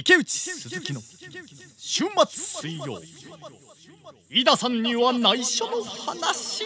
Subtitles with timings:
[0.00, 1.00] 池内鈴木の
[1.76, 3.02] 週末水曜。
[4.30, 6.64] 飯田さんには内緒の話。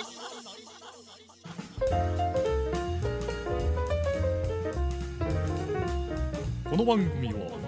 [6.71, 7.59] この番組は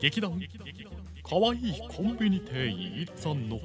[0.00, 0.40] 劇団
[1.22, 3.60] かわいいコンビニ店員飯田さんの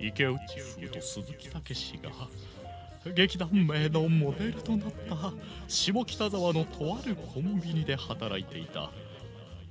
[0.00, 0.38] 池内
[0.74, 5.34] 風と鈴木武史が劇団名のモデルとなった
[5.68, 8.90] 下北沢のとあるコンビニで働いていた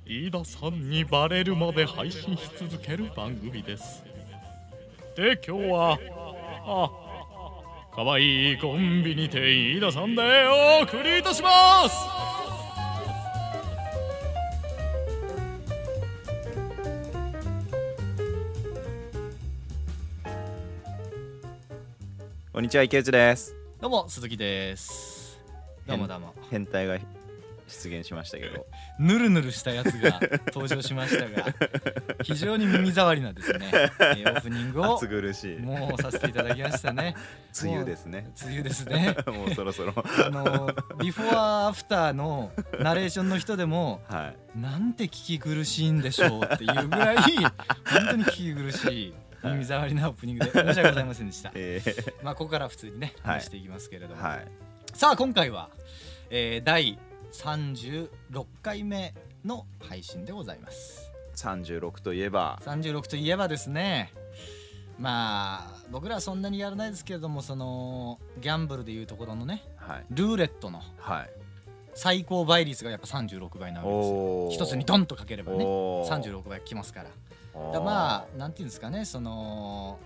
[0.06, 4.04] 飯田さんにバレるまで配信し続ける番組です。
[5.16, 5.98] で今日は
[6.66, 10.22] あかわいいコンビニ店員飯田さんで
[10.80, 11.96] お送りいたします。
[22.52, 23.56] こんにちは池内です。
[23.80, 25.40] どうも鈴木です。
[25.86, 26.34] どうもどうも。
[26.50, 26.98] 変態が
[27.66, 28.66] 出現しましたけど。
[28.98, 31.54] ぬるぬるしたやつが登場しましたが
[32.22, 34.84] 非常に耳障りなですね、えーオープニングを
[35.60, 37.14] もうさせていただきましたね。
[37.62, 38.30] 梅雨ですね。
[38.44, 39.16] 梅雨ですね。
[39.26, 39.94] もうそろそろ。
[39.96, 44.58] あのビフォーアフターのナレーションの人でもはい。
[44.58, 51.50] なんて聞き苦しいんでしょうっていうぐらい本当に聞き苦しい耳障りなオープニングで申し訳ございませんでした。
[51.54, 51.82] え
[52.22, 53.34] まあここから普通にねはい。
[53.36, 54.46] 話していきますけれども、ーはい。
[54.94, 55.70] さあ今回は、
[56.30, 56.98] えー第
[57.34, 58.08] 36
[58.62, 59.12] 回目
[59.44, 61.10] の配信でございます。
[61.34, 62.60] 36といえば。
[62.64, 64.12] 36といえばですね。
[64.98, 70.04] まあ僕らはそんなにやらないですけれどもそのギャンブルでいうところのねはい。
[70.10, 71.30] ルーレットのはい。
[71.96, 74.14] 最高倍率がやっぱ36倍なわけですよ。
[74.46, 76.40] お一つにドンとかければねおー。
[76.40, 77.72] 36倍きますから。
[77.72, 79.98] だまあなんていうんですかねその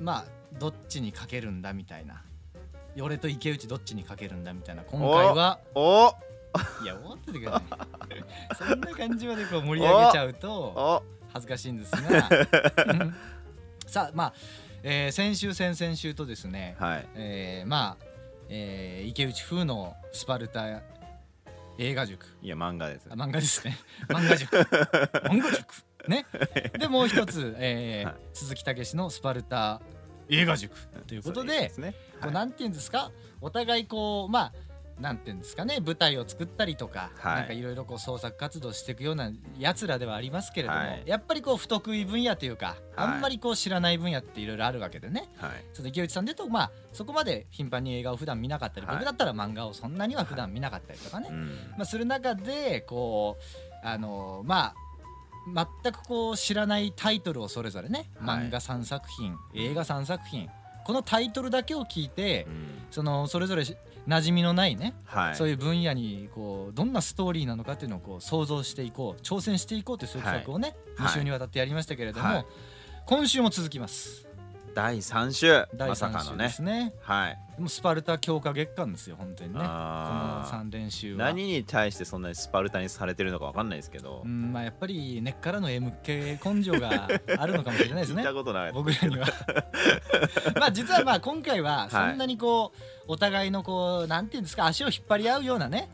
[0.00, 0.24] まあ
[0.58, 2.22] どっちにかけるんだみたいな
[3.02, 5.60] 俺と池内どっちにかけるんだみたいな今回は。
[5.74, 6.14] お
[6.82, 7.62] いや思っててくださ
[8.10, 11.02] いそんな感じまでこう盛り上げちゃうとお。
[11.32, 12.28] 恥ずかしいんですが。
[12.86, 13.16] う ん
[13.86, 14.34] さあまあ、
[14.82, 17.08] えー先週先々週とですね、はい。
[17.14, 18.04] えーまあ、
[18.48, 20.80] えー池内風のスパルタ
[21.78, 22.26] 映画塾。
[22.42, 23.76] いや漫画ですあ漫画ですね。
[24.08, 24.56] 漫画塾。
[25.28, 25.74] 漫画塾。
[26.08, 26.24] ね。
[26.78, 28.16] でもう一つ、えーはい。
[28.32, 29.80] 鈴木武史のスパルタ
[30.28, 30.76] 映画塾
[31.06, 31.94] ということですね。
[32.20, 33.10] こうなんていうんですか？
[33.40, 34.52] お互いこうまあ
[34.98, 35.78] なんていうんですかね？
[35.84, 37.36] 舞台を作ったりとか、はい。
[37.36, 41.02] なんかいろいろこう創作活動していくようなやつらではありますけれども、はい。
[41.04, 42.76] やっぱりこう不得意分野というか、はい。
[42.96, 45.28] あんまりこう知らない分野っていろいろあるわけでね。
[45.36, 45.50] はい。
[45.74, 48.96] ちょっと池内さんでとまあそこまで頻繁に映画を普段見なかったり、はい。
[48.96, 51.46] 僕だったら漫画をそんなには普段見なかったりとかね、うん。
[51.76, 53.36] まあ、する中でこ
[53.84, 54.74] うあのまあ
[55.54, 58.46] 全くこう知らないタイトルをそれぞれね、はい。
[58.46, 60.48] 漫画3作品映画3作品
[60.84, 62.68] このタイトルだけを聞いて、うん。
[62.90, 65.36] そのそれぞれし馴染みのないね、はい。
[65.36, 71.08] そういう分野にこうどんなストーリーなのかっていうのをこう想像していこう挑戦していこうというそういう企画をね、はい。
[71.08, 72.46] 2週にわたってやりましたけれども、はい。
[73.06, 74.25] 今週も続きます
[74.76, 75.64] 第3週。
[75.74, 76.92] 第まさか3週のねですね。
[77.00, 77.38] はい。
[77.58, 79.54] もうスパルタ強化月間ですよ本当にね。
[79.54, 81.24] このあー3連週は。
[81.24, 84.20] 何に対してそんなにスパルタにされてるのかわかんないですけど。
[84.22, 88.20] うんまあやっぱり根っからの M 系根性があるのかもしれないですね。
[88.20, 88.72] 聞いたことない。
[88.74, 89.26] 僕らには。
[90.60, 95.88] まあ実はまあ今回はそんなにこう、お互いのこうなんていうんですか足を引っ張り合うようなね、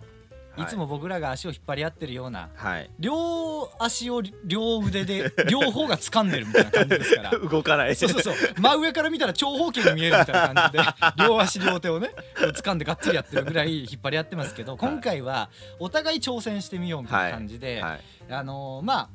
[0.59, 2.91] い、つも僕らが足を引っ張り合ってるようなはい。
[2.99, 7.31] 両足を両腕で 両方が掴んでるみたいな感じですから。
[7.39, 7.97] 動かない。
[7.97, 8.35] そうそうそう。
[8.59, 10.85] 真上から見たら長方形に見えるみたいな感じで
[11.27, 15.49] 両足両手をね掴んでがっつりやってるぐらい引っ張り合ってますけど今回は
[15.79, 18.01] お互い挑戦してみようみたいな感じで、はい。
[18.31, 19.09] あのーまあ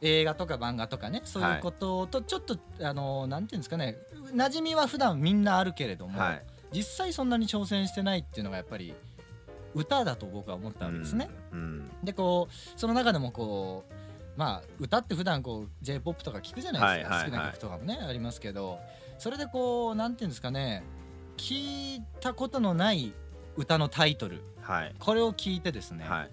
[0.00, 3.96] 映画とか漫画とかねそういうこととちょっと、あのーなんていうんですかね
[4.34, 6.42] 馴染みは普段みんなあるけれども、はい。
[6.72, 8.94] 実際そんなに挑戦してないっていうのがやっぱり
[9.74, 11.28] 歌だと僕は思ったわけですね。
[11.52, 11.90] うん。
[12.02, 13.94] でこうその中でもこう
[14.36, 18.78] まあ歌って普段こう j p o p とか聞くじゃないですか、好きな曲とかもねありますけど。
[19.18, 20.84] それでこうなんていうんですかね。
[21.36, 23.12] 聞いたことのない
[23.56, 24.42] 歌のタイトル。
[24.60, 24.94] はい。
[24.98, 26.30] これを聞いてですね、はい。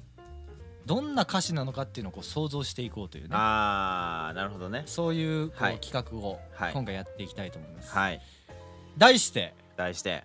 [0.86, 3.30] どんな歌詞なのかっていうのをこう想像していこうというね。
[3.34, 4.84] ああなるほどね。
[4.88, 5.80] そういうこう、はい。
[5.80, 6.74] 企画をはい。
[6.74, 8.22] 今回やっていきたいと思います、はい。
[8.98, 9.54] 題して。
[9.78, 10.24] 題して。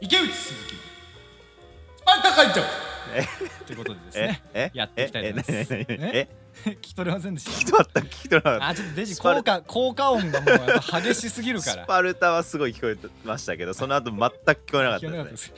[0.00, 0.97] 池内鈴木
[2.08, 2.62] のあったかいちゃ
[3.14, 3.24] え？
[3.66, 4.42] ということでですえね。
[4.54, 4.70] え？
[4.74, 5.52] やっていきたいと思います。
[5.52, 5.66] え？
[5.70, 5.98] え何？
[5.98, 5.98] 何？
[5.98, 6.16] 何？
[6.16, 6.28] え？
[6.64, 6.70] え？
[6.70, 8.00] 聞き取れませんでし聞き取った？
[8.00, 8.68] 聞き取らなかった。
[8.68, 11.84] あちょっとデジスパル効果効果音がもうやっぱ激しすぎるたから。
[11.84, 14.24] スパルタはすごい聞こえましたけどその後全く
[14.66, 15.44] 聞こえなかった聞こえなかったでです。
[15.44, 15.52] す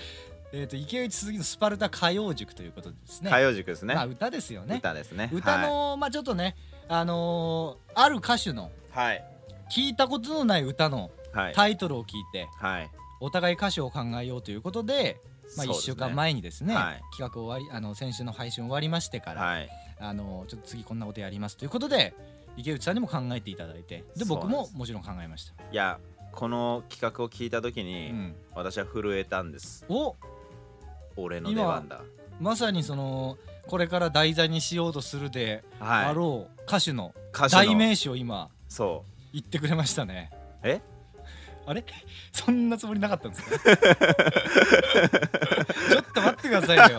[0.53, 3.29] えっ、と池内鈴木のスパルタ歌謡塾ということでですね。
[3.31, 3.95] 歌謡塾ですね。
[3.95, 4.77] まあ歌ですよね。
[4.77, 5.31] 歌ですね。
[5.33, 6.57] 歌の、まあちょっとね
[6.89, 9.25] あのーある歌手のはい。
[9.73, 11.55] 聞いたことのない歌のはい。
[11.55, 12.91] タイトルを聞いてはい。
[13.21, 15.21] お互い歌詞を考えようということで
[15.51, 15.79] そうですね。
[15.79, 17.03] 1週間前にですねはい。
[17.17, 19.69] 企画終わりあの先週の配信終わりましてから、はい。
[19.99, 22.15] あのちょっと次こんなことやりますということで
[22.57, 25.99] 池内さんにも考えていただいてで僕ももちろん考えました、いや
[26.33, 29.85] この企画を聞いた時うに、ん、私は震えたんです。
[29.89, 30.17] お！
[31.17, 32.01] 俺の出番だ。
[32.41, 33.37] まさにその
[33.67, 36.05] これから題材にしようとするではい。
[36.07, 37.13] あろう歌手の
[37.51, 40.31] 代名詞を今そ言ってくれましたね。
[40.63, 40.81] え？
[41.71, 41.85] あれ？
[42.33, 43.51] そんなつもりなかったんですか
[45.91, 46.99] ちょっと待ってくださいよ。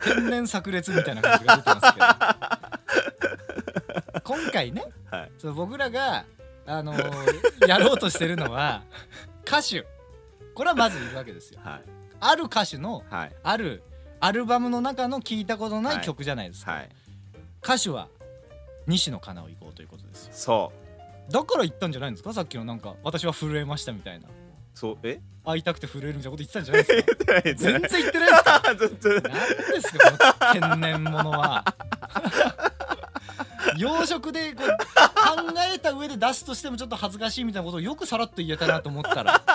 [0.00, 2.06] 天然炸裂みたいな感じが出てますけど。
[4.22, 5.30] 今回ねうはい。
[5.38, 6.24] その僕らが、
[6.66, 8.82] あのーやろうとしてるのは
[9.46, 9.86] 歌手。
[10.54, 11.60] これはまずいるわけですよ。
[11.62, 11.82] はい。
[12.20, 13.32] ある歌手のはい。
[13.42, 13.82] ある
[14.20, 16.88] アルバムの中の聞いたことないはい曲じゃないですか、はい。
[17.62, 18.08] 歌手は
[18.86, 20.32] 西野カナを行こうということですよ。
[20.32, 20.72] そ
[21.28, 22.32] だから言ったんじゃないんですか？
[22.32, 24.26] さっきのなんか私は震えましたみたいな。
[24.28, 24.30] う
[24.74, 25.20] そうえ？
[25.44, 27.74] 会いたくて震えるみたいなこと言ってたんじゃないですか？
[27.74, 28.62] 全全然言ってないですか？
[28.64, 29.22] 全然。
[29.22, 31.64] 何ですかこの天然物は。
[33.78, 39.40] 養殖でこう考えた上で出すとしてもちょっと恥ずかしいみたいなことをよくさらっと言えたなと思ったら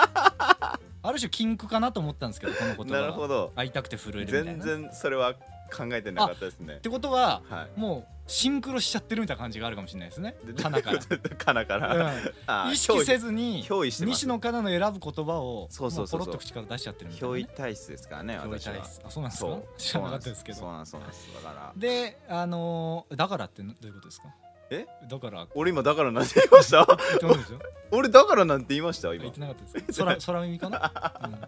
[1.02, 3.50] ある種禁句かなと思ったんですけどこの言葉は。
[3.54, 4.64] 会いたくて震えるみたいな。
[4.64, 5.34] 全然それは
[5.74, 6.74] 考えてなかったですね。
[6.74, 7.80] ってことははい。
[7.80, 10.34] もうシンクロしちゃってるみたいな感じがあるかもしれないですね。
[10.44, 10.98] でカナから、
[11.38, 12.12] カナから、
[12.48, 14.16] あうん、意識せずずに憑依してます。
[14.16, 18.74] 西野カナの選ぶ言葉をそうそうそうポロッと口から出しちゃってるみたいな、憑依ね、体質ですからね私は。
[19.04, 19.58] あそうなんですか？
[19.78, 20.58] 知らなかったですけど。
[20.58, 20.94] そうなんです
[21.42, 21.72] だから。
[21.76, 24.28] であのーだからってどういうことですか？
[24.70, 24.86] え？
[25.08, 25.46] だから。
[25.54, 26.84] 俺今だからなんて言いました？
[27.92, 29.14] 俺だからなんて言いました？
[29.14, 29.22] 今。
[29.22, 30.92] 言ってなかったです空空耳かな、
[31.22, 31.38] うん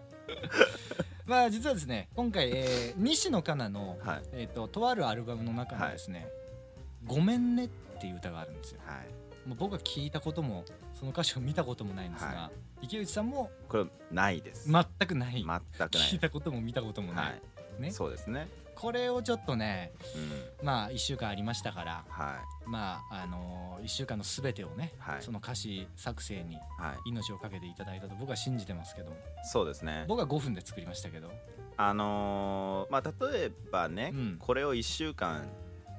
[1.28, 4.22] まあ実はですね今回、えー 西野カナの、はい。
[4.32, 6.26] えー、ととあるアルバムの中にですね
[7.06, 7.68] 「ごめんね」っ
[8.00, 8.80] ていう歌があるんですよ。
[8.86, 9.48] はい。
[9.48, 10.64] もう僕は聞いたことも
[10.94, 14.70] その歌詞を見たこともないんですが、は池内さんもこれないです。
[14.70, 17.32] 全くない、全くない聞いたことも見たこともない、は
[17.78, 17.82] い。
[17.82, 17.90] ね。
[17.90, 18.48] そうですね
[18.80, 19.92] これをちょっとね
[20.60, 20.66] うん。
[20.66, 22.36] まあ1週間ありましたからは
[22.66, 25.22] まああのー、1週間の全てをね、はい。
[25.22, 26.56] その歌詞作成に
[27.06, 29.16] 命をかけていただいたと僕は信じてますけども。
[29.44, 30.04] そうですね。
[30.06, 31.30] 僕は5分で作りましたけど。
[31.76, 34.36] あのーまあ例えばね、うん。
[34.38, 35.48] これを1週間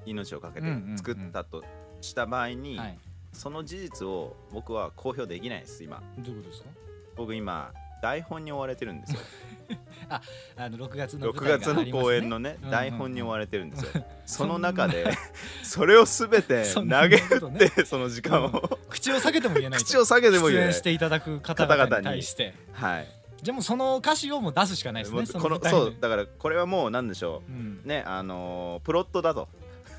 [0.05, 0.67] 命をかけて
[0.97, 1.63] 作ったと
[2.01, 2.97] した場合に、はい。
[3.33, 6.01] その事実を僕は公表できないです今。
[6.17, 6.69] どういうことですか？
[7.17, 7.71] 僕今
[8.01, 9.19] 台本に追われてるんですよ
[10.09, 12.71] あの6月の6月の公演のねうんうんうん。
[12.71, 14.05] 台本に追われてるんですよ。
[14.25, 15.05] その中で
[15.63, 18.79] それを全てそんな投げ打ってその時間を。
[18.89, 19.85] 口を下げても言えないと。
[19.85, 20.67] 口を下げても出言えない。
[20.69, 22.53] 演していただく方々に対して。
[22.73, 23.07] はい。
[23.41, 27.51] じゃあもうその歌詞をもう出すしかないですねこのそうだからこれはもう何でしょう。
[27.51, 27.81] ん。
[27.85, 29.47] うねあのープロットだと。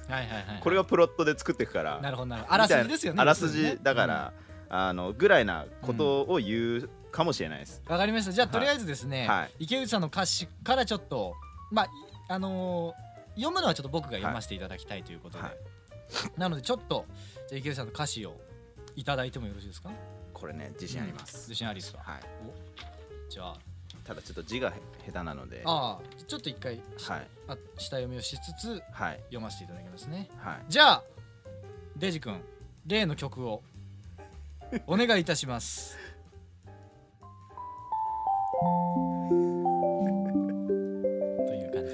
[0.08, 2.00] はいはいはいこれがプロットで作っていくから。
[2.00, 4.32] なるほどなるほどあらすじですよねあらすじだから、
[4.68, 8.32] あのぐらいなことを言うかもしれないです、わかりました。
[8.32, 8.52] じゃあはい。
[8.54, 9.50] とりあえずですね、はい。
[9.60, 11.34] 池内さんの歌詞からちょっと
[11.70, 11.88] まあい
[12.28, 15.56] あのー読むのはちょっと僕が読ませていただきたいということで、はい。
[16.36, 17.06] なのでちょっと
[17.48, 18.36] じゃあ池内さんの歌詞を
[18.96, 19.90] いただいてもよろしいですか？
[20.34, 22.00] これね自信あります、自信ありですか？
[22.02, 22.20] はい。
[23.30, 23.56] じゃあ。
[24.04, 24.72] ただちょっと字がへ
[25.06, 25.62] 下手なので。
[25.64, 27.26] ああちょっと一回、はい。
[27.48, 29.18] あ下読みをしつつはい。
[29.26, 30.28] 読ませていただきますね。
[30.38, 30.58] はい。
[30.68, 31.02] じゃあ
[31.96, 32.40] デジ君
[32.86, 33.62] 例の曲を
[34.86, 35.96] お願いいたします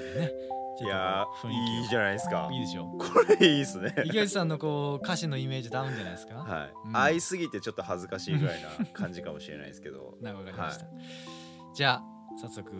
[0.07, 0.31] いうね
[0.79, 1.59] いや雰囲気を。
[1.59, 2.49] ーいいじゃないですか。
[2.51, 2.85] いいでしょ。
[2.85, 3.05] こ
[3.39, 3.95] れいいですね。
[3.97, 6.35] う池内さんのこう歌詞のイメージダウンじゃないですか？
[6.35, 6.65] は
[7.11, 7.21] い、うん。
[7.21, 10.15] すぎてちょっと恥ずかしいぐらいな感じかもしれないですけど。
[10.21, 10.85] なるほどわかりました、
[11.73, 12.03] じゃあ
[12.39, 12.71] 早速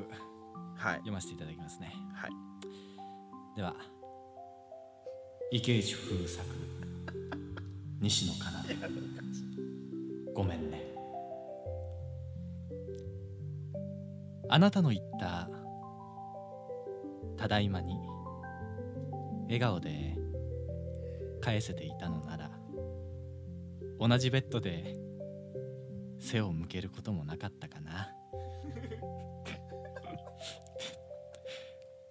[0.75, 0.93] はい。
[0.98, 1.91] 読ませていただきますね。
[2.13, 2.31] はい。
[3.55, 3.74] では
[5.51, 6.46] 池内風作
[8.00, 8.63] 西野カナ
[10.36, 10.84] ごめんね。
[14.50, 15.50] あなたの言った
[17.38, 17.96] ただいまに
[19.44, 20.17] 笑顔で
[21.41, 22.51] 返せていたのなら
[24.00, 24.96] 同じベッドで
[26.20, 28.13] 背を向けることもなかったかな。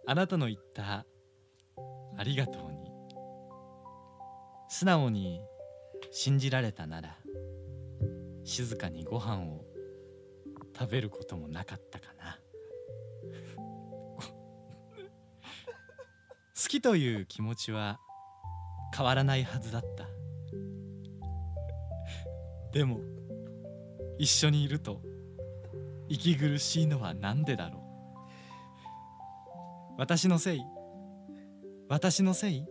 [0.07, 1.05] あなたの言った
[2.17, 2.91] ありがとうに
[4.69, 5.41] 素直に
[6.11, 7.19] 信じられたなら
[8.45, 9.65] 静かにご飯を
[10.79, 12.36] 食べることもなかったかな。
[16.67, 18.01] 好きという気持ちは
[18.93, 20.09] 変わらないはずだった。
[22.77, 22.99] でも
[24.19, 25.01] 一緒にいると
[26.09, 27.83] 息苦しいのは何でだろう。
[29.97, 30.63] 私のせい。
[31.89, 32.67] 私のせい。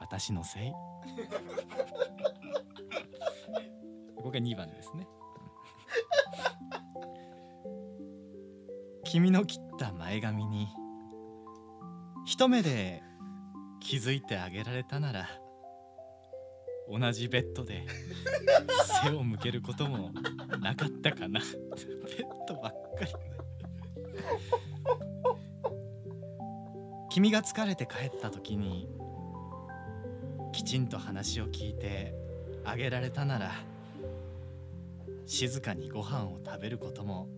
[0.00, 0.72] 私のせい。
[4.16, 5.06] ここが2番ですね。
[9.04, 10.66] 君の切った前髪に
[12.38, 13.02] 一目で
[13.80, 15.26] 気づいてあげられたなら
[16.86, 17.86] 同じベッドで
[19.02, 20.10] 背を向けることも
[20.60, 21.40] なかったかな。
[21.40, 21.50] ベッ
[22.46, 23.12] ドばっかり。
[27.08, 28.86] 君が疲れて帰った時に
[30.52, 32.14] きちんと話を聞いて
[32.66, 33.52] あげられたなら
[35.24, 37.28] 静かにご飯を食べることも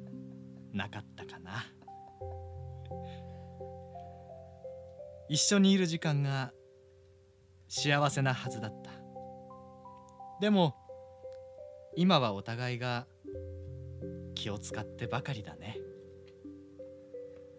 [0.73, 1.78] なかったかな。
[5.29, 6.53] 一緒にいる時間が
[7.69, 8.91] 幸せなはずだった。
[10.41, 10.75] でも
[11.97, 13.07] 今はお互いが
[14.35, 15.79] 気を使ってばかりだね。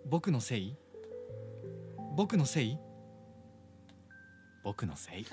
[0.06, 0.76] 僕のせい？
[2.16, 2.78] 僕のせい？
[4.64, 5.26] 僕のせい？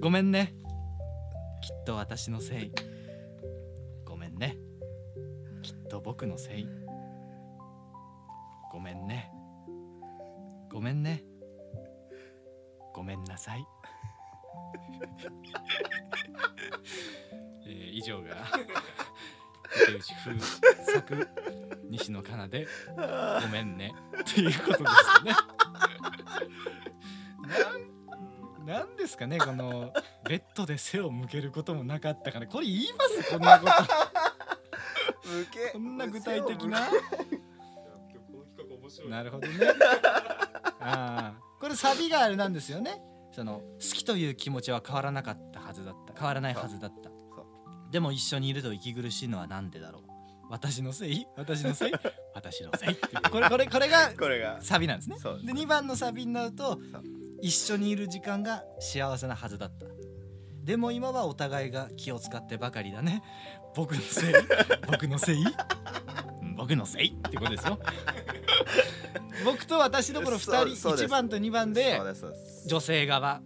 [0.00, 0.54] ごめんね。
[1.60, 2.72] きっと私のせい。
[4.06, 4.56] ごめんね。
[5.62, 6.66] きっと僕のせい。
[8.82, 9.30] めんね。
[10.70, 11.22] ごめんね。
[12.94, 13.64] ごめんなさい。
[17.66, 18.46] えー以上が
[19.88, 20.38] 池内風
[20.92, 21.28] 作
[21.88, 23.94] 西野カナでごめんね。
[24.20, 25.32] っていうことですね。
[28.66, 29.92] なんなんですかねこの
[30.28, 32.46] ベッドで背を向けることもなかったから。
[32.46, 33.30] これ言います？
[33.30, 33.72] こんなこと。
[35.72, 36.88] こんな具体的な
[38.92, 39.54] 白なるほどね。
[40.80, 43.00] ああこれサビがあれなんですよね。
[43.32, 46.12] その好きという気持ちは変わらなかったはずだった。
[46.14, 47.10] 変わらないはずだった。
[47.90, 50.02] でも一緒にいると息苦しいのはなんでだろう？
[50.50, 51.26] 私のせい？
[51.36, 51.92] 私のせい？
[52.34, 52.96] 私のせい
[53.30, 54.60] これこれこれがこれが。
[54.60, 55.16] サビなんですね。
[55.44, 56.78] で2番のサビになると
[57.40, 59.86] 一緒にいる時間が幸せなはずだった。
[60.64, 63.22] でも今はお互いが気を使ってばかりだね。
[63.74, 64.34] 僕のせい？
[64.86, 65.42] 僕のせい？
[65.44, 65.46] う
[66.52, 67.08] ん僕のせい。
[67.08, 67.78] ってことですよ。
[69.44, 71.04] 僕と私どころ2人そうそうです。
[71.06, 72.00] 1番と2番で
[72.66, 73.42] 女性側。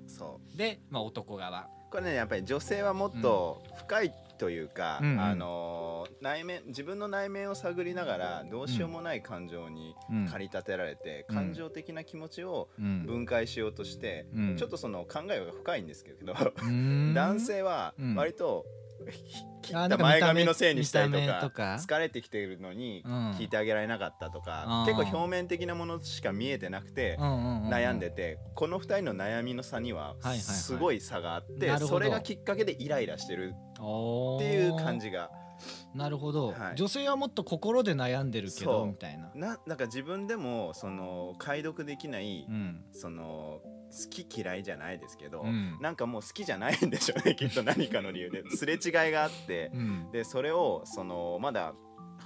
[0.57, 1.69] で、まあ、男側。
[1.91, 5.21] これねやっぱり女性はもっと深いというか、うんうん。
[5.21, 10.25] あのー内面自分の内面を探りながらどうしようもない感情にうん。
[10.27, 11.35] 駆り立てられて、うん。
[11.35, 13.05] 感情的な気持ちをうん。
[13.07, 14.57] 分解しようとして、うん。
[14.57, 17.13] ちょっとその考えが深いんですけど、うーん。
[17.15, 18.15] 男性はうん。
[18.15, 18.86] 割と、ひ
[19.63, 23.31] 切あった前髪のせいにしたりとか疲れてきているのにうん。
[23.33, 35.31] 聞いてあげられなかったとか、結構表面的なものしか見えてなくて、悩んでてこの2人の悩みの差にはすごい差があって、それがきっかけでイライラしてるっていう感じが。
[35.95, 36.77] なるほど、はい。
[36.77, 39.31] 女性はもっと心で悩んでるけどみたいな。
[39.35, 42.85] ななんか自分でもその解読できない、うん。
[42.93, 43.61] その
[43.97, 45.79] 好き嫌いじゃないですけど、うん。
[45.81, 48.45] なんかもう好きじゃないんでしょうねきっと何かの理由で。
[48.55, 50.11] すれ違いがあってうん。
[50.13, 51.75] でそれをそのまだ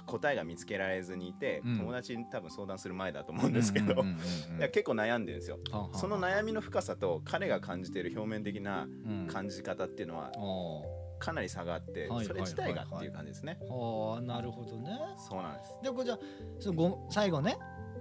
[0.05, 1.77] 答えが見つけられずにいて、うん。
[1.77, 4.03] 友達に多分相談する前だと思うんですけど、
[4.73, 5.59] 結構悩んでるんですよ。
[5.93, 9.27] その悩みの深さと彼が感じている表面的なうん。
[9.27, 13.57] 感じ方っていうのはおかなり差があって、はいそれ自体がっていう感じですね。
[13.61, 14.89] ーはあなるほどね。
[15.17, 15.75] そうなんです。
[15.83, 16.19] でこれじゃあ
[16.59, 17.57] そのご最後ね。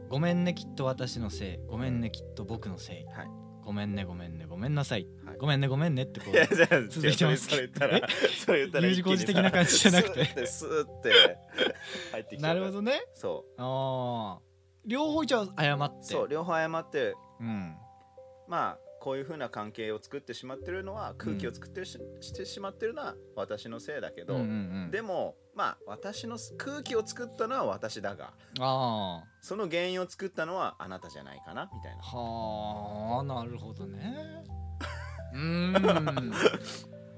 [0.09, 1.59] ごめんねきっと私のせい。
[1.69, 3.31] ごめんねきっと僕のせい、はい
[3.64, 5.37] ごめんねごめんねごめんなさい、はい。
[5.38, 6.33] ごめんねごめんねってこう
[6.88, 7.49] 続いてます。
[7.49, 8.00] それ言ったら
[8.45, 10.25] それ言ったら U 字工事的な感じじゃなくて。
[10.47, 11.12] スーって
[12.12, 13.02] 入ってきちゃうなるほどね。
[13.14, 14.50] そああ
[14.87, 15.97] 両方一応謝って。
[16.00, 17.14] うそう両方謝って。
[17.40, 17.76] うん。
[18.49, 24.52] まあこういう風な関係を作ってしまってるのは空気を作ってし,、してしまってるのは私のせいだけど、うんうんう
[24.88, 24.90] ん。
[24.90, 32.02] でもまあ私の空気を作ったのは私だがあその原因を作ったのはあなたじゃないかなみたいな。
[32.02, 34.43] あはあなるほどね。
[35.35, 36.33] うーん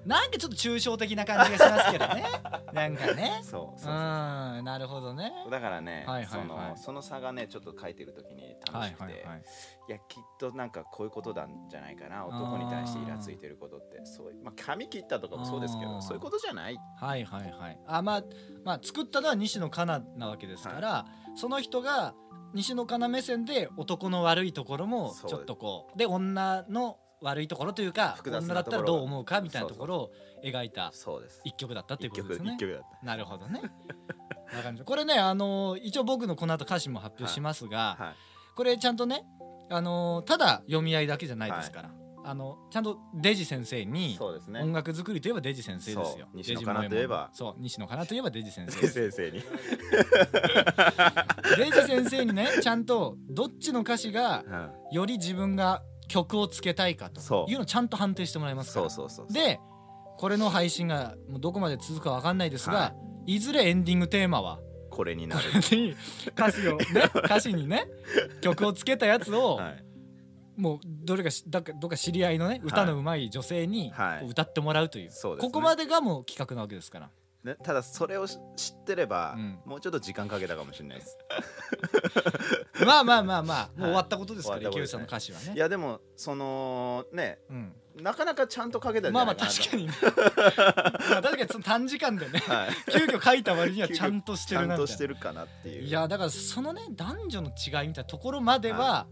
[0.05, 2.25] なんかちょっと抽象的な感じがしますけどね。
[2.73, 3.41] なんかね。
[3.43, 3.95] そうそうそうう。
[3.95, 5.33] んなるほどね。
[5.51, 6.27] だからね、はいはいはい。
[6.27, 9.43] そのその差がねちょっと書いてる時に楽しくて、いはいはいはい。
[9.89, 12.27] やきっとなんかこういうことなんじゃないかな。
[12.27, 16.79] 男に対してイラついてることってそういうまあ髪切ったとかもそうですけどそういうことじゃない。
[16.99, 17.79] はいはいはい。
[17.87, 18.23] あまあ
[18.65, 21.07] まあ作ったのは西野カナなわけですから、
[21.37, 22.15] その人が
[22.55, 30.13] 西野カナ目線で男の悪いところもちょっとこうで女の悪いところというか女だったらどう思うかみたいなところを
[30.45, 31.41] 描いたそうです。
[31.45, 32.57] 一曲だったっていうことですね。
[33.03, 33.63] なるほどね。
[34.85, 38.15] これねあのー一応僕のこの後歌詞も発表しますが、はい。
[38.55, 39.25] これちゃんとね
[39.71, 41.91] あのーただ読み合いだけじゃないですから、
[42.25, 46.29] あのちゃんとデジ先生に音楽作りといえばデジ先生ですよ。
[46.35, 47.31] 西野カナといえば。
[47.33, 49.11] そう西野カナといえばデジ先生です。
[49.11, 49.43] 先生に、
[51.57, 54.71] デジ先生にねちゃんとどっちの歌詞がうん。
[54.93, 55.83] より自分が
[56.13, 58.91] 曲をつけたいかというのをちゃんと判定してもらいますから。
[58.91, 59.59] そうそうそうで
[60.19, 62.95] これの配信がもうどこまで続くかわかんないですが、は
[63.27, 63.41] い。
[63.41, 65.43] ずれエンディングテーマはこれになる。
[65.75, 65.97] に
[66.37, 66.87] 歌詞をね
[67.25, 67.89] 歌詞にね
[68.43, 69.85] 曲をつけたやつを、はい。
[70.57, 73.91] もうどれかしだかどっか知り合いのね歌の上手い女性に
[74.29, 75.49] 歌ってもらうという,、そうですね。
[75.49, 77.11] ここまでがもう企画なわけですから
[77.45, 79.59] ね、ただそれをし知ってれば、うん。
[79.65, 81.19] もうちょっと時間かけたかもしれないです。
[82.87, 84.93] まあまあまあまあもう終わったことですから、終わったことですね。
[84.93, 85.53] さんの歌詞はね。
[85.55, 89.61] いやでもそのねうん、なかなかちゃんとかけたんじまあまあゃないかなと。
[89.61, 89.93] 確かにね。
[91.11, 92.71] まあ確かにその短時間でねはい。
[92.93, 94.87] 急遽書いた割にはちゃんとしてちゃるなんみたいな。
[94.87, 95.83] としてるかなっていう。
[95.83, 99.09] いやだからそのね男女の違いみたいなところまでは、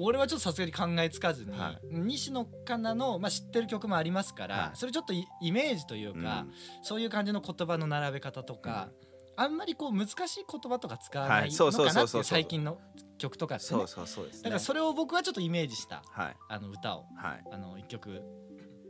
[0.00, 1.78] 俺はちょっとさすがに考えつかずに、はい。
[1.90, 4.70] 西野カナの、まあ、知ってる曲もありますから、はい。
[4.74, 6.46] それちょっとイイメージというか、
[6.82, 8.90] そういう感じの言葉の並べ方とか、
[9.36, 12.78] あんまりこう難しい言葉とか使わなはいのかなっていう最近の
[13.18, 13.80] 曲とかってね。
[13.80, 16.36] だからそれを僕はちょっとイメージしたはい。
[16.48, 17.44] あの歌をはい。
[17.50, 18.20] あの一曲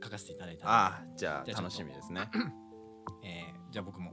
[0.03, 2.29] 書かせていただいたああじゃあ楽しみですね。
[3.23, 4.11] えーじゃあ僕も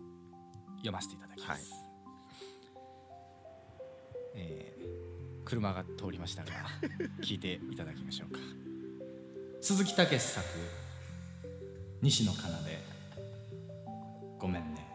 [0.77, 1.71] 読ませていただきます、
[4.35, 4.96] えー
[5.47, 6.51] 車が通りましたが
[7.21, 8.39] 聞いていただきましょうか。
[9.61, 10.45] 鈴木武作
[12.01, 12.79] 西野カナで
[14.37, 14.85] 「ごめんね」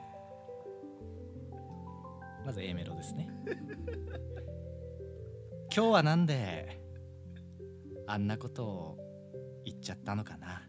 [2.45, 3.31] まず A メロですね。
[5.75, 6.79] 今日はなんで
[8.07, 8.99] あんなことを
[9.65, 10.69] 言っちゃったのかな。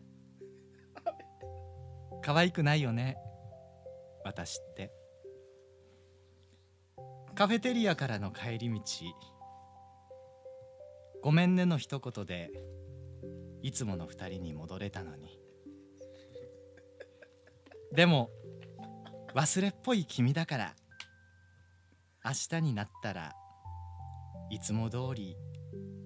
[2.21, 3.17] 可愛くないよね。
[4.23, 4.93] 私って。
[7.35, 8.81] カフェテリアからの帰り道
[11.23, 12.51] ごめんねの一言で
[13.61, 15.39] いつもの二人に戻れたのに。
[17.93, 18.29] でも
[19.33, 20.75] 忘れっぽい君だから
[22.25, 23.33] 明日になったら
[24.49, 25.37] いつも通り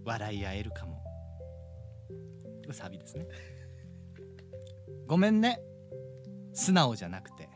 [0.05, 1.01] 笑い合えるかも。
[2.71, 3.25] サビですね。
[5.07, 5.59] ごめんね。
[6.53, 7.49] 素直じゃなくて。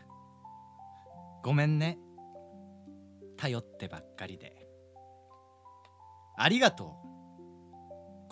[1.44, 2.00] ごめんね。
[3.38, 4.68] 頼ってばっかりで。
[6.38, 7.01] ありがとう。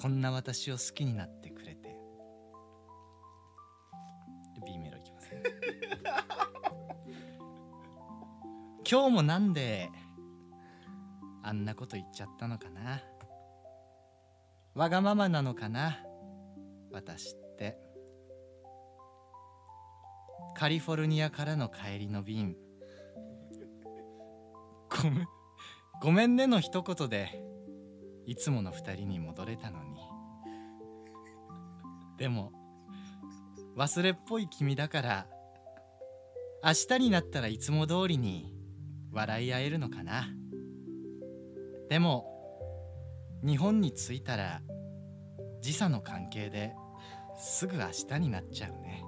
[0.02, 1.90] こんな私を好きになってくれて。
[4.56, 5.44] で B メロいきますね。
[8.90, 9.90] 今日もなんで
[11.44, 13.02] あんなこと言っちゃったのかな？
[14.74, 15.98] わがままなのかな？
[16.94, 17.78] 私って。
[20.56, 22.56] カリフォルニアからの帰りの便。
[24.90, 25.28] ごめん。
[26.02, 27.49] ごめんねの一言で
[28.30, 29.98] いつもの二人に戻れたのに。
[32.20, 32.52] でも
[33.76, 35.28] 忘れっぽい君だから
[36.63, 38.54] 明日になったらいつも通りに
[39.12, 40.28] 笑い合えるのかな。
[41.89, 42.28] でも
[43.44, 44.62] 日本に着いたら
[45.60, 46.76] 時差の関係で
[47.36, 49.04] すぐ明日になっちゃうね。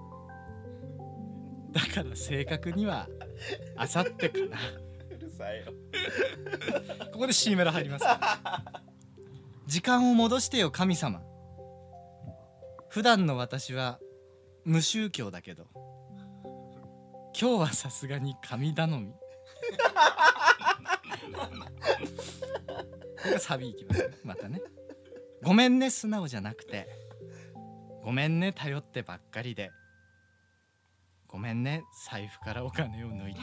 [1.72, 3.08] だから正確には
[3.78, 4.58] 明後日かな。
[5.16, 5.74] うるさいよ。
[7.14, 8.06] ここで C メロ入ります
[9.72, 11.22] 時間を戻してよ神様。
[12.90, 14.00] 普段の私は
[14.66, 15.66] 無宗教だけど
[17.40, 19.14] 今日はさすがに神頼み。
[19.14, 19.18] こ
[23.24, 24.60] れがサビいきますまたね。
[25.42, 26.90] ごめんね素直じゃなくて。
[28.04, 29.72] ごめんね頼ってばっかりで。
[31.30, 33.40] ごめんね財布からお金を抜いて。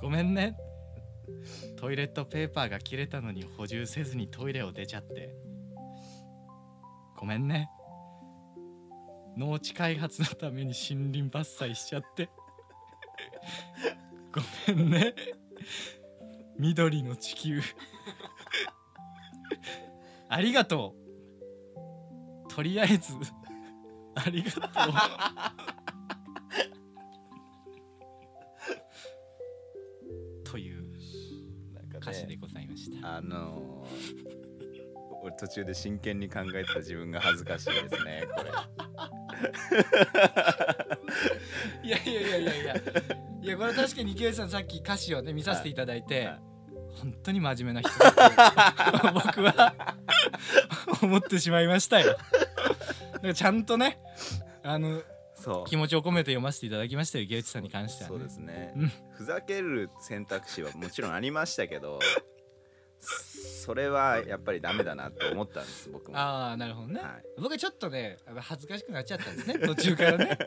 [0.00, 0.56] ごめんね
[1.76, 5.34] トイレットペーパーが切れたのに補充せずにトイレを出ちゃって。
[7.16, 7.68] ごめんね。
[9.36, 12.30] 農地開発のために森林伐採しちゃって。
[14.32, 15.14] ごめんね。
[16.58, 17.60] 緑の地球。
[20.28, 20.94] ありがと
[22.48, 22.52] う。
[22.52, 23.12] とりあえず。
[24.14, 24.62] ありがとう。
[30.44, 30.85] という。
[32.00, 33.16] か歌詞でねございました。
[33.16, 34.46] あのー
[35.22, 38.50] 俺途中で真剣に考えてた自分が恥ずかしいですねこれ。
[41.82, 42.52] いやいやいやいや。
[42.54, 42.74] いや
[43.42, 46.40] いやこれ確かに池内さんさっき歌詞をね見させていただいて、はい。
[47.00, 49.74] 本当に真面目な人だと僕は
[51.02, 52.16] 思ってしまいましたよ。
[53.14, 53.98] だからちゃんとね
[54.62, 55.02] あの
[55.66, 58.72] 気持ちを込めて読ませていただきましたよ池内さんに関してはそうねですね。
[58.76, 58.92] うん。
[59.12, 61.98] ふざける選択肢はもちろんありましたけど
[63.00, 66.16] それはやっぱりダメだなって思ったんです僕も。
[66.16, 67.10] ああなるほどね、はい。
[67.40, 70.38] 僕はちょっとね恥ずかしくなっちゃったんですね 途中からね、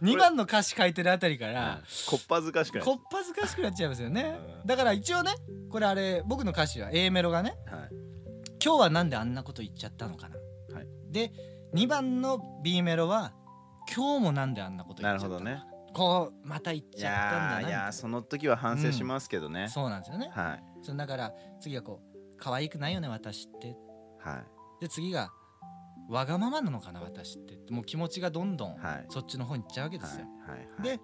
[0.00, 1.82] うん、2番の歌詞書いてるあたりから。
[2.06, 4.38] こっぱずかしくなっこっぱずかしくなっちゃいますよね。
[4.62, 4.66] うん。
[4.66, 5.34] だから一応ね
[5.70, 7.88] これあれ僕の歌詞は A メロがねはい。
[8.62, 10.36] 今日はなんであんなこと言っちゃったのかな、
[10.74, 10.86] はい。
[11.10, 11.32] で
[11.74, 13.32] 2番の B メロは
[13.94, 15.62] 今日もなんであんなこと言っちゃったなるほどね。
[15.94, 20.30] こうまた行っいちゃったんだないやーその時は反省しますけどね、そうなんですよね。
[20.32, 20.64] はい。
[20.82, 23.76] そのだから次はこう可愛くないよね私って。
[24.18, 24.44] はい。
[24.80, 25.30] で次が
[26.08, 27.72] わがままなのかな私って。
[27.72, 29.06] もう気持ちがどんどんはい。
[29.10, 30.58] そっちの方に行っちゃうわけですよ、はい。
[30.58, 30.82] はい。
[30.82, 31.00] で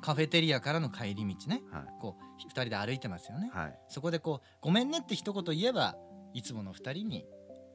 [0.00, 1.62] カフェテリアからの帰り道ね。
[1.72, 1.82] はい。
[2.00, 3.50] こう2人で歩いてますよね。
[3.52, 3.78] はい。
[3.88, 5.96] そこでこう「ごめんね」って一言言えば
[6.34, 7.24] いつもの2人に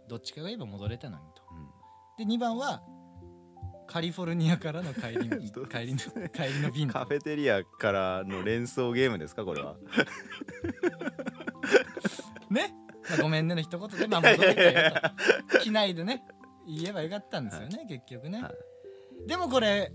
[0.10, 1.44] どっちかが言えば戻れたのにと。
[2.20, 2.28] うん。
[2.28, 2.82] で2番は
[3.88, 5.30] カリフォルニアからの帰り
[5.68, 9.44] 帰りの帰りの便カフェテリアからの連想ゲームですか？
[9.46, 9.76] これは。
[12.50, 12.74] ね、
[13.10, 14.92] まあ、ごめんねの一言でまあ戻れたよ
[15.52, 16.24] と機内でね
[16.68, 18.52] 言えばよかったんですよね、結局ね、は
[19.28, 19.92] でもこれ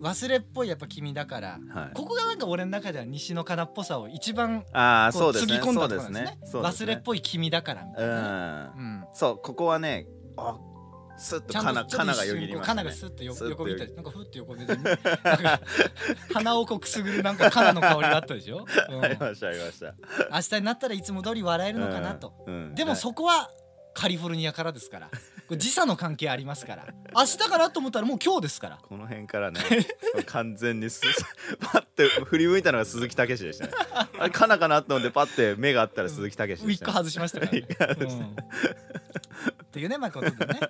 [0.00, 1.90] 忘れっぽいやっぱ君だからはい。
[1.94, 5.58] ここがなんか俺の中では西野カナっぽさを一番あそううですね。
[5.58, 6.20] つぎ込んだところですね。
[6.22, 6.24] ね。
[6.24, 6.38] ね。
[6.52, 8.72] 忘れっぽい君だからみたういな。
[8.74, 8.84] ね、ん。
[8.84, 9.04] うん。
[9.12, 10.58] そうここはねあ
[11.22, 12.82] スッとカナカナがよぎりましたね。
[12.82, 15.60] カナがスッと横見たりなんかふって横んか
[16.34, 19.94] 鼻をこうくすぐるなんかカナの香りがあったでしょ、う んありましたありました。
[20.32, 22.74] 明日になったらいつも通り笑えるのかなと、うんうん。
[22.74, 23.50] でもそこは
[23.94, 25.10] カリフォルニアからですから
[25.56, 26.86] 時差の関係ありますから。
[27.14, 28.78] 明日かなと思ったらもう今日ですから。
[28.82, 29.60] この辺からね
[30.26, 31.02] 完全にす
[31.60, 33.72] パッて振り向いたのが鈴木武史でしたね。
[34.18, 37.66] あれカナかなと思ってパッて目があったら鈴木武史ウィッグ外しましたから、ね。
[38.00, 38.20] うん。
[38.20, 38.36] っ
[39.72, 40.60] ていうねまあことでね。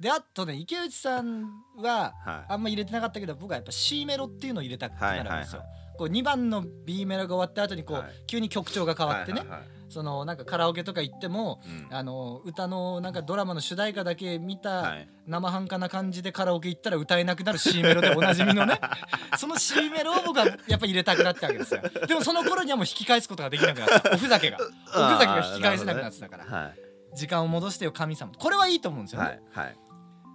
[0.00, 8.12] であとね池内さんははあんま入れてなかったけど僕はやっぱ C メロっていうのを入れたくなるんですよ、はいこう2番の B メロが終わった後にこう、はい。
[8.26, 11.96] 急に曲調が変わってね、はいはいはいそのなんかカラオケとか行ってもうん。
[11.96, 15.08] あの歌のなんかドラマの主題歌だけ見たはい。
[15.26, 18.80] 生半可な感じでカラオケ行ったら歌えなくなる C メロでおなじみのね
[19.38, 21.82] その C メロを僕はやっぱ入れたくなったわけですよ。
[22.08, 24.10] でもその頃にはもう引き返すことができなくなった。
[24.12, 24.58] おふざけが。
[24.96, 26.78] おふざけが引き返せなくなってたから、はい。
[27.14, 28.32] 時間を戻してよ神様。
[28.36, 29.76] これはいいと思うんですよね、はいはい。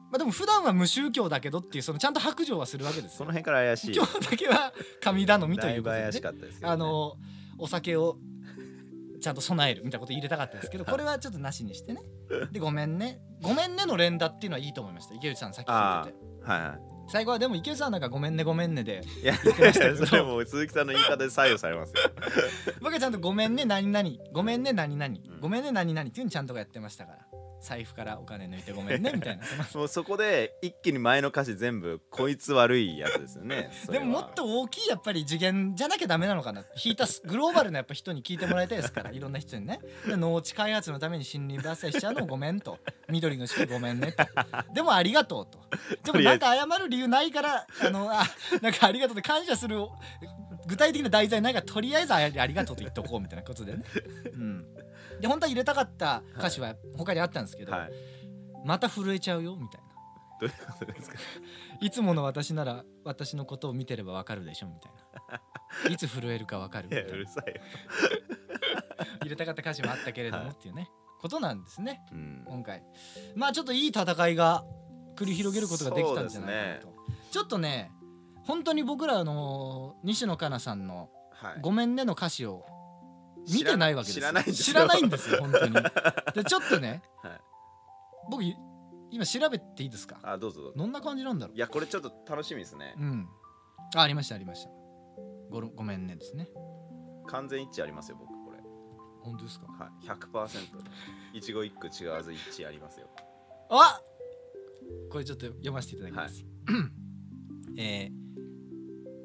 [0.10, 3.18] まあ、でも普段は無宗教だけどっていうそのちゃんと白状はするわけですよ。
[3.18, 3.96] その辺から怪しい。
[3.96, 6.04] 今日だけは神頼みとだいことで、ね。
[6.06, 7.18] いうぶ怪し、かったですけど、ね、あの
[7.58, 8.18] お酒を
[9.20, 12.02] ちゃんと備えるみたいなこと入れたかったですけどこれはちょっとなしにしてね。
[12.52, 13.20] でごめんね。
[13.42, 16.18] ごめんねの連打っていうのはいいと思いました池内さんさっき聞いてて。
[16.44, 16.78] はいは
[17.10, 20.06] 最後はでも池内さんなんかごめんねごめんねでいいや言ってましたけど。
[20.06, 21.96] それもう鈴木さんの言い方で左右されますよ。
[22.82, 25.20] 僕はちゃんとごめんね何々ごめんね何々ん。
[25.40, 27.20] ごめんね何々っていうのちゃんとやってましたから
[27.60, 29.44] 財布からお金抜いてごめんねみたいな。
[29.74, 33.72] もうそこで一気に前の歌詞全部こいつ悪いやつですよね。
[33.90, 36.62] でももっと大きいやっぱり次元じゃなきゃダメなのかな。
[36.62, 39.12] 弾いたスグローバルなやっぱ人に聞いてもらいたいですから。
[39.12, 39.80] いろんな人にね。
[40.06, 42.80] で農地開発のために森林伐採しちゃうのもごめんと。
[43.10, 44.26] 緑の式ごめんねと。
[44.74, 45.60] でもありがとうと。
[46.04, 48.24] でもなんか謝る理由ないからあのあ
[48.62, 49.78] なんかありがとうって感謝する
[50.68, 53.84] 具体的な題材ないからとりあえずあありがとうと言っとこうみたいなことでね。
[54.34, 54.66] うん
[55.22, 57.92] で本当は入れたかった歌詞は他にあったんですけど、はい。
[58.66, 59.88] また震えちゃうよみたいな。
[60.40, 61.18] どういうことですか？
[61.82, 64.92] いつもの私なら私のことを見てればわかるでしょみたい
[65.30, 65.90] な。
[65.90, 67.62] いつ震えるかわかるみたいうなるさいよ、
[69.22, 70.54] 入れたかった歌詞もあったけれどもはい。
[70.54, 70.90] っていうね、
[71.22, 72.84] ことなんですねうん、今回。
[73.36, 74.64] まあちょっといい戦いが
[75.16, 76.94] 繰り広げることができたんじゃないかなと、
[77.32, 77.92] ちょっとね
[78.44, 82.66] 本当に僕らあの西野カナさんのはい「ごめんね」の歌詞を
[83.54, 84.22] 見てないわけですよ。
[84.22, 84.66] 知らないんですよ。
[84.66, 85.74] 知らないんですよ本当に。
[85.74, 87.42] でちょっとね、はい。
[88.30, 88.44] 僕
[89.12, 90.20] 今調べていいですか？
[90.24, 90.78] あどうぞどうぞ。
[90.78, 91.56] どんな感じなんだろう？
[91.56, 92.96] いやこれちょっと楽しみですね。
[92.98, 93.28] うん。
[93.96, 94.70] あありましたありました。
[95.50, 96.50] ごろごめんねですね。
[97.28, 98.60] 完全一致ありますよ僕これ。
[99.22, 99.68] 本当ですか？
[99.68, 100.08] はい。
[100.08, 100.60] 100%
[101.34, 103.08] 一語一句違わず一致ありますよ。
[103.70, 104.02] あ
[105.12, 106.46] これちょっと読ませていただきます、
[107.78, 108.12] えー、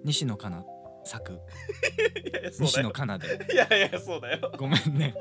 [0.04, 0.64] 西野カナ
[1.05, 1.41] 作。
[2.59, 3.27] 西野カナで。
[3.53, 4.53] いやいやそうだよ。
[4.59, 5.15] ごめんね、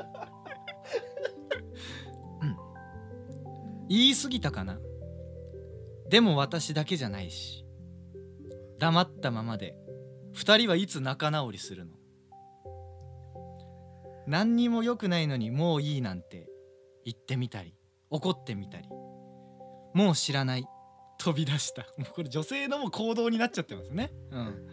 [2.41, 2.57] うん、
[3.87, 4.79] 言い過ぎたかな。
[6.09, 7.65] でも私だけじゃないし。
[8.79, 9.75] 黙ったままで。
[10.33, 11.91] 二人はいつ仲直りするの？
[14.27, 16.47] 何にも良くないのにもういいなんて。
[17.03, 17.75] 言ってみたり。
[18.09, 18.87] 怒ってみたり。
[19.93, 20.65] もう知らない。
[21.17, 21.83] 飛び出した。
[21.97, 24.11] もうこれ女性のもう行動になっちゃってますね。
[24.31, 24.67] うん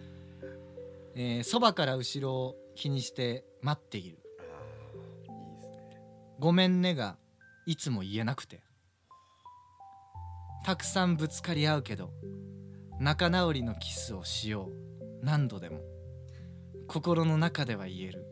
[1.20, 4.18] えーそば、から後ろを気にして待っている。
[5.24, 6.00] いいですね。
[6.38, 7.16] ごめんねが
[7.66, 8.62] いつも言えなくて。
[10.64, 12.10] たくさんぶつかり合うけど
[13.00, 15.24] 仲直りのキスをしよう。
[15.24, 15.80] 何度でも。
[16.86, 18.24] 心の中では言える。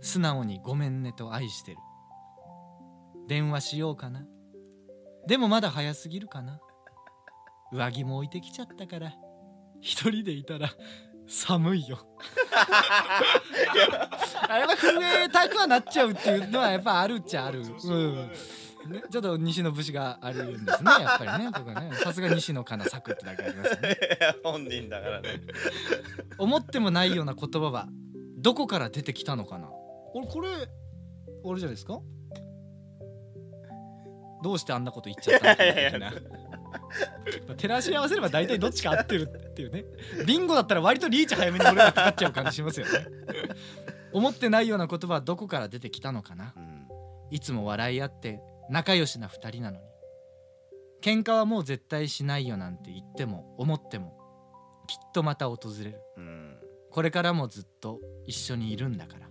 [0.00, 1.78] 素直にごめんねと愛してる。
[3.26, 4.24] 電話しようかな。
[5.26, 6.60] でもまだ早すぎるかな。
[7.72, 9.12] 上着も置いてきちゃったから。
[9.80, 10.70] 一人でいたら
[11.28, 11.98] 寒いよ。
[14.48, 21.50] あやっぱ震えたくはなっちゃうっていうのはやっぱあるっちゃある、うん、ね、ちょっと西の節があるんですねやっぱりね。
[21.54, 21.94] 僕はね。
[21.96, 23.98] さすが西野かなサクってだけありますよね。
[24.42, 25.40] 本人だからね。
[26.38, 27.88] 思ってもないような言葉は
[28.38, 29.68] どこから出てきたのかな。
[30.14, 30.66] 俺これあれ
[31.60, 32.00] じゃないですか？
[34.42, 36.12] どうしてあんなこと言っちゃったのかな
[37.56, 39.84] 照らし合わせれば大体どっちか合ってるっていうね。
[40.26, 42.92] ビンゴだったら割とリーチ早めに俺がかかっちゃう感じしますよね。
[44.12, 46.54] 思ってないような言葉はどこから出てきたのかな。
[46.56, 46.86] うん。
[47.30, 49.82] いつも笑い合って仲良しな二人なのに。
[51.02, 54.18] 喧嘩はもう絶対しないよなんて言っても思っても
[54.88, 56.00] きっとまた訪れる。
[56.16, 56.56] うん。
[56.90, 59.28] これからもずっと一緒にいるんだから。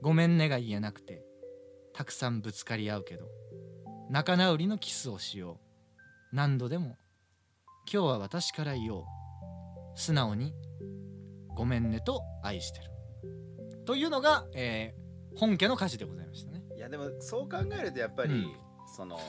[0.00, 1.24] ごめんねが言えなくて
[1.92, 3.26] たくさんぶつかり合うけど
[4.10, 5.67] 仲直りのキスをしよう
[6.32, 6.96] 何度でも
[7.92, 9.04] 今日は私から言おう。
[9.94, 10.52] 素直に
[11.56, 12.84] ごめんねと愛してる。
[13.84, 16.64] というのが、えー本家の歌詞でございましたね。
[16.76, 18.52] いやでもそう考えるとやっぱり、うん。
[18.96, 19.20] その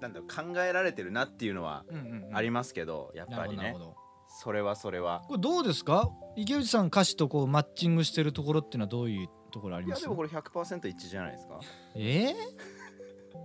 [0.00, 1.84] なんだろう考えられてるなっていうのは
[2.34, 3.62] ありますけど、やっぱりね。
[3.62, 3.94] なるほど
[4.42, 5.22] それはそれは。
[5.26, 6.10] これどうですか？
[6.36, 10.00] 池内さん歌詞とこうマッチングしてるところっていうのはどういうところあります？
[10.00, 11.60] いやでもこれ100%一致じゃないですか。
[11.94, 12.34] えー、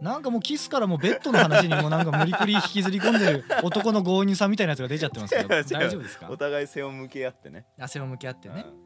[0.02, 5.48] なんかもうキスからもうベッドの話にもなんか無理くり引きずり込んでる男の強引さみたいなやつが出ちゃってますけど。
[5.50, 6.28] 大丈夫ですか？
[6.30, 7.66] お互い背を向け合ってね。
[7.80, 8.66] 汗を向き合ってね。
[8.68, 8.86] うん。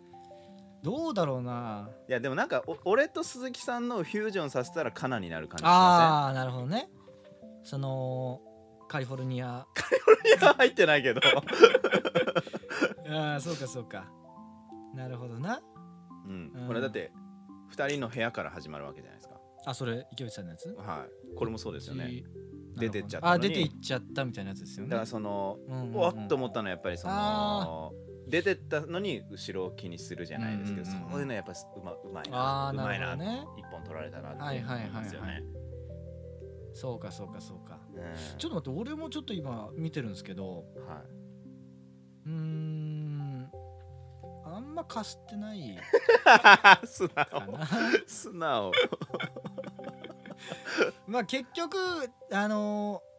[0.84, 1.90] どうだろうな。
[2.08, 6.90] いやでもなんかお俺と鈴木さんのフュージョンさせたらカナになる感じああなるほどね。
[7.64, 8.40] その
[8.88, 9.66] カリフォルニア。
[9.76, 9.96] せ
[10.38, 11.22] んいや入ってないけど。
[13.12, 14.06] ああそうかそうか。
[14.96, 15.60] なるほどな。
[16.26, 16.52] うん。
[16.56, 16.68] うん。
[16.68, 17.12] これだって
[17.76, 19.19] 2人の部屋から始まるわけじゃない
[19.66, 20.70] あそれ池内さんのやつ？
[20.78, 21.36] はい。
[21.36, 22.10] これもそうですよね。
[22.10, 22.26] じ
[22.78, 23.46] 出てっちゃったのに。
[23.46, 24.90] あ出ていっちゃったみたいなやつですよね。
[24.92, 25.96] だからそのうんうんうん。
[25.98, 27.92] おっと思ったのはやっぱりそあの
[28.28, 31.12] 出てったのに後ろを気にするじゃないですけどうんうんうん。
[31.12, 33.16] そういうのやっぱうまうまいあなうまいな
[33.58, 34.90] 一本取られたなってはいはいはいはい。
[34.90, 35.44] 思うんですよね
[36.74, 37.80] そうかそうかそうか。
[37.94, 38.38] うん。
[38.38, 41.04] ちょっと待って俺もちょっと今見てるんですけどは
[42.26, 43.50] うーん
[44.46, 45.78] あんまかすってないい
[46.86, 47.68] 素か直な。
[48.08, 48.72] 素直
[51.08, 51.78] まあ結局
[52.32, 53.10] あのー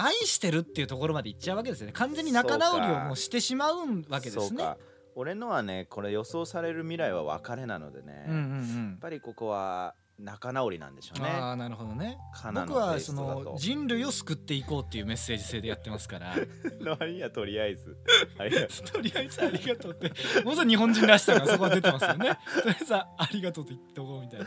[0.00, 1.92] 愛してるっていうところまでいっちゃうわけですよね。
[1.92, 4.46] 完全に仲直りをもうしてしまうわけですね。
[4.50, 4.76] そうか。
[5.16, 11.28] 俺のはねこれ予想される未来は別れなのでね、うんうんうやっんぱりここは仲直りなんでしょうね。
[11.30, 12.16] ああなるほどね。
[12.54, 16.36] 僕はその人類を救っていこうっていうメッセージ性でやってますから。
[16.80, 17.96] の割にはとりあえず。
[18.38, 20.12] ありがととりあえずありがとうって。
[20.44, 22.38] もうそ日本人らしさがそこは出てますよね。
[22.62, 24.46] とりあえずありがとうと言っておこうみたいな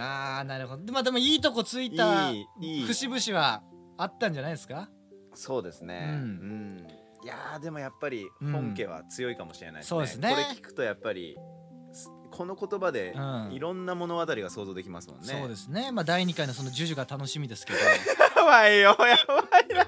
[0.00, 0.84] あーなるほど。
[0.84, 2.86] でまあでもいいとこついたいいいい。
[2.86, 3.62] 節々は
[3.98, 4.88] あったんじゃないですか？
[5.32, 6.08] うそうですね。
[6.10, 6.76] ううん。
[6.76, 6.86] ん、
[7.22, 10.30] いやーでもやっぱりうん本家は強いかもしれないですね、そうですね。
[10.30, 11.36] これ聞くとやっぱり
[11.92, 13.52] すこの言葉でうん。
[13.52, 15.92] いろんな物語が想像できますもんね、そうですね。
[15.92, 17.78] まあ第2回のそのジュジュが楽しみですけど。
[17.78, 19.04] やばいよやば
[19.60, 19.84] いな。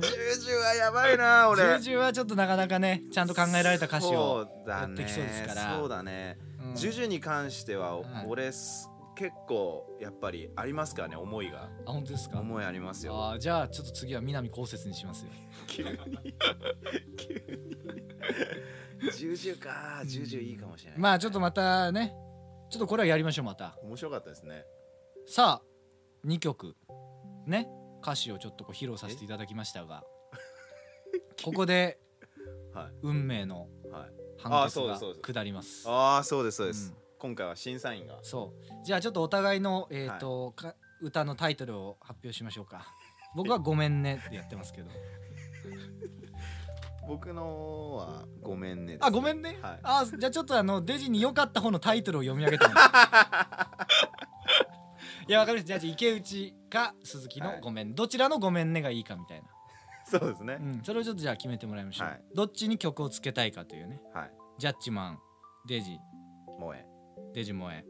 [0.00, 5.78] ジュジュはやばいなジュ俺ジュはちょっとなかなかねちゃんと考えられた歌詞をやってきそうですから。
[5.78, 6.74] そうだね、うん。
[6.76, 8.26] ジュジュに関しては、はい。
[8.28, 11.68] 俺す結構やっぱりありますからね思いが。
[11.86, 12.40] あ本当ですか？
[12.40, 13.14] 思いありますよ。
[13.14, 15.30] あーじゃあちょっと次は南こうせつにしますよ。
[15.66, 15.90] 急に。
[17.16, 17.40] 急に。
[19.12, 20.02] ジュジュか。
[20.04, 22.14] ジュジュいいかもしれない、まあちょっとまたね。
[22.70, 23.76] ちょっとこれはやりましょうまた。
[23.82, 24.64] 面白かったですね。
[25.26, 26.74] さあ2曲。
[27.46, 27.68] ね？
[28.02, 30.04] 歌詞をちょっとこう披露させていただきましたが。
[31.44, 31.98] ここで
[32.72, 32.92] はい。
[33.02, 34.10] 運命のはい。
[34.42, 35.84] 判決が下ります。
[35.88, 38.18] ああそうですそうです、うん今回は審査員が。
[38.22, 38.84] そう。
[38.84, 42.84] じゃあちょっとお互いの、えーとか歌のタイトルを発表しましょうか。
[43.36, 44.90] 僕は「ごめんね」ってやってますけど。
[47.06, 49.80] 僕のはごめんねあごめんね、はい。
[49.82, 52.74] あじゃあちょっとあのデジに良かった方のタイトルを読み上げても
[55.28, 55.78] いやわかりました。
[55.80, 57.56] じゃあ池内か鈴木はい。
[57.56, 59.48] の「ごめん」どちらの「ごめんね」がいいかみたいな、
[60.04, 62.24] そうですね、うん、それをちょっとじゃあ決めてもらいましょう、はい。
[62.34, 64.00] どっちに曲をつけたいかというね。
[64.14, 64.32] はい。
[64.58, 65.20] ジャッジマン
[65.66, 65.98] デジ。
[66.58, 66.91] 萌え
[67.34, 67.84] デジ萌え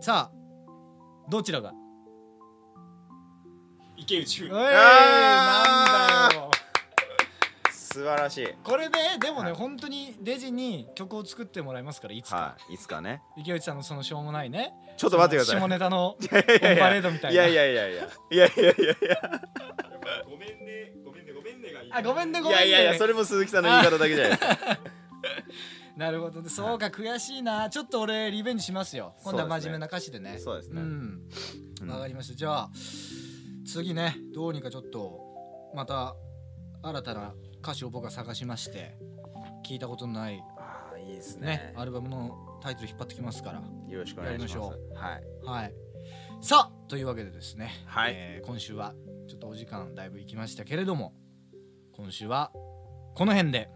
[0.00, 1.72] さあどちらが？
[3.96, 5.92] 池内えー、あー。
[5.92, 6.50] なんだよ。
[7.70, 8.48] 素晴らしい。
[8.64, 9.54] これででもね、はい。
[9.54, 13.22] 本当にデジに曲を作ってもらいますからいつか、はいいつかね。
[13.36, 14.72] 池内さんのそのしょうもないね。
[14.96, 15.60] ちょっと待ってください。
[15.60, 16.70] 下ネタの いやいやいや。
[16.72, 17.46] オンパレードみたいな。
[17.46, 18.02] いやいやいやいや。
[18.30, 18.76] いやいやいやい
[19.08, 19.40] や
[20.28, 21.92] ごめんねごめんねごめんねがいい。
[21.92, 22.66] あごめんねごめんね。
[22.66, 24.40] いやいやいやそれも鈴木さんの言い方だけじゃないです。
[24.40, 24.56] か
[25.96, 26.42] なるほど。
[26.42, 27.70] ねそうか悔しいな。
[27.70, 29.14] ちょっと俺リベンジしますよ。
[29.22, 30.38] 今度は真面目な歌詞でね。
[30.38, 30.80] そうですね。
[30.80, 31.20] ん。
[31.82, 31.90] うん。
[31.90, 32.34] わかりました。
[32.34, 32.70] じゃあ
[33.66, 35.20] 次ねどうにかちょっと
[35.74, 36.14] また
[36.82, 38.96] 新たな歌詞を僕は探しまして
[39.66, 41.46] 聞いたことのないああいいですね。
[41.46, 44.58] ねアルバムのタイトル引っ張ってきますからよろしくお願いします。
[44.58, 45.22] はい。
[45.44, 45.74] はい。
[46.40, 48.12] さあというわけでですね、はい。
[48.14, 48.94] えー今週は
[49.28, 51.14] ちょっとお時間だいぶ行きましたけれども
[51.96, 52.50] 今週は
[53.14, 53.70] この辺で。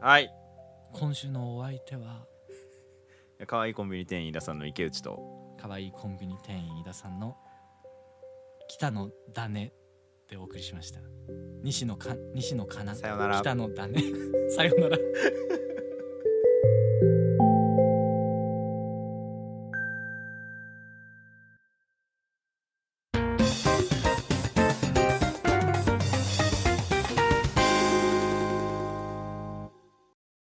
[0.00, 0.41] はい
[0.92, 2.26] 今週のお相手は
[3.46, 5.18] 可愛いコンビニ店員飯田さんの池内と
[5.60, 7.36] 可愛いコンビニ店員飯田さんの
[8.68, 9.72] 北の種
[10.30, 11.00] でお送りしました。
[11.62, 12.94] 西野か西野かな？
[12.94, 13.40] さよなら。
[13.40, 14.00] 北の種
[14.50, 14.98] さよなら